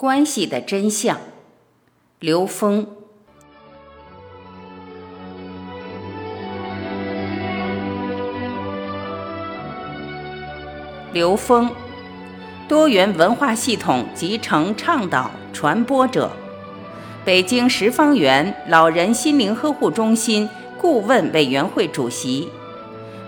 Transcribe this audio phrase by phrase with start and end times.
[0.00, 1.18] 关系的真相，
[2.20, 2.86] 刘峰。
[11.12, 11.68] 刘峰，
[12.68, 16.30] 多元文化系统集成倡导传播者，
[17.24, 20.48] 北京十方园老人心灵呵护中心
[20.80, 22.48] 顾问委员会主席，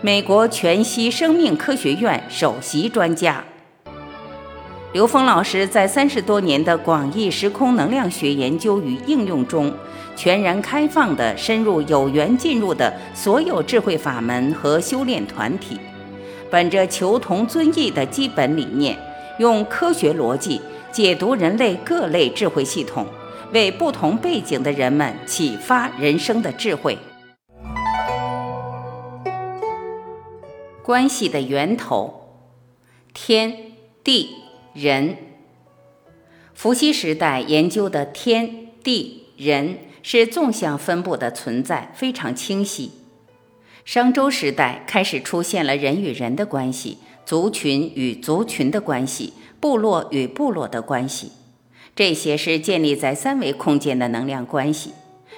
[0.00, 3.44] 美国全息生命科学院首席专家。
[4.92, 9.72] 刘峰老师在三十多年的广义时空能量学研究与应用中，
[10.16, 15.78] 全然开放地深入有缘进入的所有智慧法门和修炼团体，
[16.50, 18.98] 本着求同尊异的基本理念，
[19.38, 20.60] 用科学逻辑
[20.90, 23.06] 解读人类各类智慧系统，
[23.52, 26.98] 为不同背景的人们启发人生的智慧。
[30.82, 32.42] 关系的源头，
[33.14, 33.56] 天
[34.02, 34.30] 地。
[34.80, 35.14] 人，
[36.54, 42.92] 伏羲时代研究的天地人是纵向分布的存在，非常清晰。
[43.84, 46.96] 商周时代开始出现了人与人的关系、
[47.26, 51.32] 族群与族群的关系、部落与部落的关系，
[51.94, 54.92] 这些是建立在三维空间的能量关系。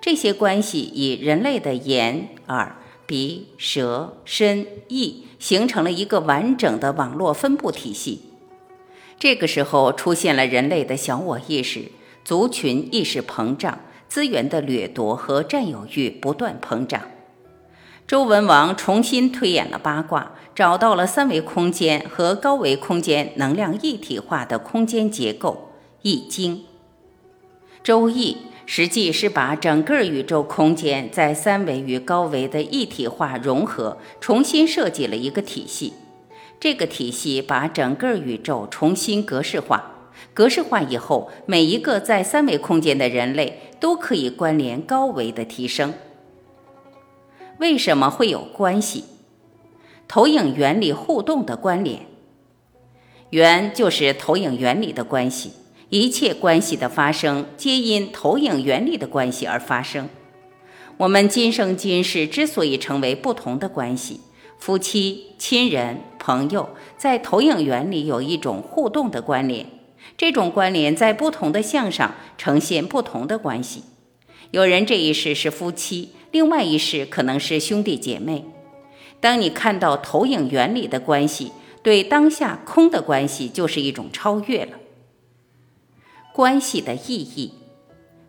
[0.00, 8.20] 这些关系以人类的眼、耳、鼻、舌、身、意形成了一个完整的网络分布体系。
[9.18, 11.92] 这个时候出现了人类的小我意识、
[12.24, 17.00] 族群意识膨胀、资源的掠夺和占有欲不断膨胀。
[18.06, 25.70] 周文王重新推演了八卦，找到了三维空间和高维空间能量一体化的空间结构
[26.02, 26.56] 《易经》。
[27.82, 35.94] 周易实际是把整个宇宙空间在三维与高维的一体化融合，重新设计了一个体系。
[36.64, 45.92] 这个体系把整个宇宙重新格式化，格式化以后，每一个在三维空间的人类都可以关联高维的提升。
[47.58, 49.04] 为什么会有关系？
[50.08, 52.06] 投影原理互动的关联，
[53.28, 55.52] 缘就是投影原理的关系，
[55.90, 60.08] 一切关系的发生皆因投影原理的关系而发生。
[60.96, 64.20] 我们今生今世之所以成为不同的关系。
[64.58, 69.66] 夫妻、亲人、朋友在投影源里有一种互动的关联，
[70.16, 73.84] 这种关联在不同的相上呈现不同的关系。
[74.50, 78.44] 有人这一世是夫妻，另外一世可能是兄弟姐妹。
[79.20, 84.78] 当你看到投影原理的关系，对当下空的关系就是一种超越了。
[86.32, 87.52] 关系的意义，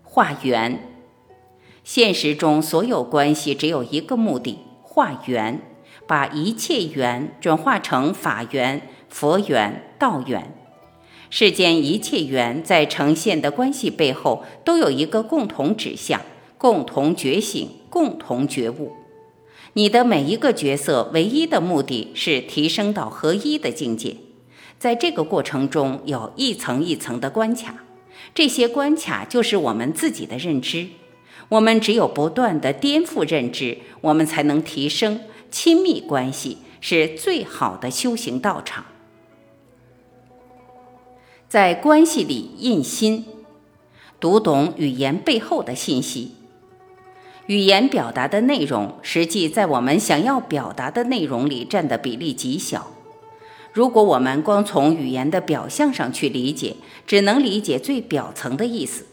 [0.04, 0.92] 化缘。
[1.84, 5.62] 现实中所有关系只有一个目的：化缘。
[6.08, 10.54] 把一切缘转化成法缘、佛缘、道缘。
[11.30, 16.22] 世间一切缘在呈现的关系背后，都有一个共同指向：
[16.58, 18.94] 共同觉醒、共同觉悟。
[19.74, 24.16] 你的每一个角色，唯一的目的是提升到合一的境界。
[24.78, 27.84] 在这个过程中，有一层一层的关卡，
[28.34, 30.88] 这些关卡就是我们自己的认知。
[31.50, 35.20] 我们只有不断的颠覆认知，我们才能提升。
[35.56, 38.84] 亲密关系是最好的修行道场，
[41.48, 43.26] 在关系里印心，
[44.20, 46.34] 读懂语言背后的信息。
[47.46, 52.92] 语言表达的内容，实际在我们想要表达的内容里占的比例极小。
[53.72, 56.76] 如果我们光从语言的表象上去理解，
[57.08, 59.06] 只能理解最表层的意思。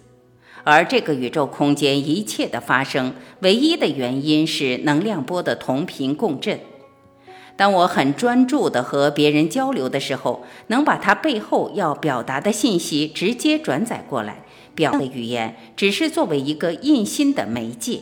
[0.65, 6.61] 而这个宇宙空间一切的发生，唯一的原因是能量波的同频共振。
[7.57, 14.45] 当我很专注地和别人交流的时候，能把它背后要表达的信息直接转载过来。
[14.75, 18.01] 表的语言只是作为一个印心的媒介。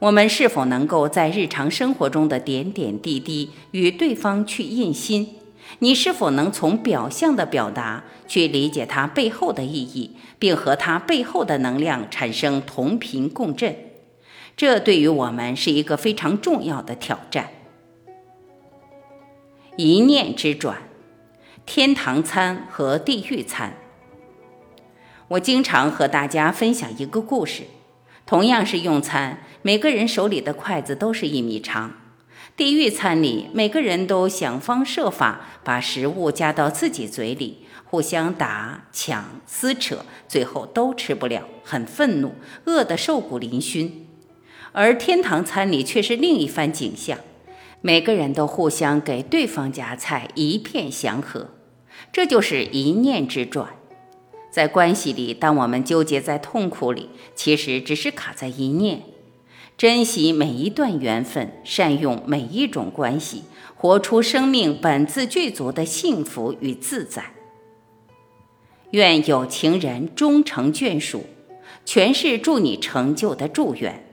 [0.00, 5.36] 我们是否能够在日常生活中的点点滴滴与对方去印心？
[5.80, 13.76] 你是否能从表象的表达去理解它背后的意义，并和它背后的能量产生同频共振？
[14.56, 17.48] 这对于我们是一个非常重要的挑战。
[19.76, 20.82] 一念之转，
[21.64, 23.78] 天堂餐和地狱餐。
[25.28, 27.62] 我经常和大家分享一个故事：
[28.26, 32.01] 同样是用餐，每个人手里的筷子都是一米长。
[32.54, 42.34] 地狱餐里，每个人都想方设法把食物夹到自己嘴里，互相打抢撕扯，最后都吃不了，很愤怒，
[42.66, 43.90] 饿得瘦骨嶙峋。
[44.72, 47.18] 而天堂餐里却是另一番景象，
[47.80, 51.48] 每个人都互相给对方夹菜，一片祥和。
[52.12, 53.70] 这就是一念之转。
[54.50, 59.02] 在关系里，当我们纠结在痛苦里，其实只是卡在一念。
[59.76, 63.42] 珍惜每一段缘分，善用每一种关系，
[63.74, 67.24] 活出生命本自具足的幸福与自在。
[68.92, 71.24] 愿有情人终成眷属，
[71.84, 74.04] 全是祝你成就的祝愿。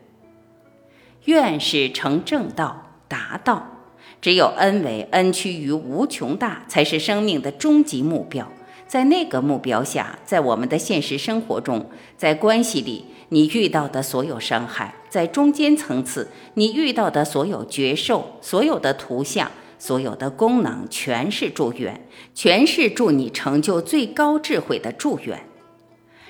[1.25, 3.75] 愿是成正道，达道。
[4.21, 8.51] 只有恩为恩趋于无穷大，才是生命的终极目标。
[8.89, 22.03] 在那个目标下，在我们的现实生活中，在关系里，你遇到的所有伤害，在中间层次，你遇到的所有觉受、所有的图像、所有的功能，全是祝愿，
[22.33, 25.39] 全是祝你成就最高智慧的祝愿。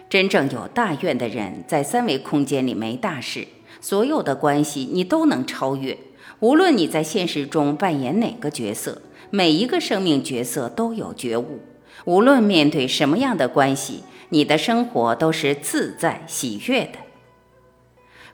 [0.09, 3.47] 真正有大愿的人，在三维空间里没大事，
[3.79, 5.97] 所有的关系你都能超越。
[6.41, 11.61] 无论你在现实中扮演哪个角色，每一个生命角色都有觉悟。
[12.05, 16.99] 无论面对什么样的关系你的生活都是自在喜悦的。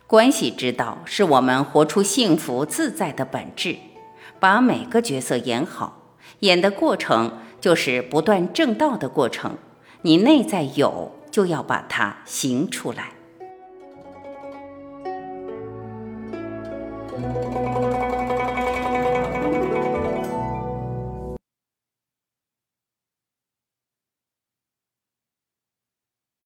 [0.07, 3.77] 关系之道是我们活出幸福自在的本质
[4.39, 6.01] 把每个角色演好
[6.39, 9.57] 演的过程就是不断正道的过程
[10.01, 13.15] 你内在有就要把它行出来。